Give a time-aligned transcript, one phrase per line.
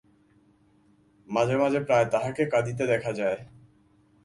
[1.27, 3.39] মাঝে মাঝে প্রায় তাঁহাকে কাঁদিতে দেখা যায়।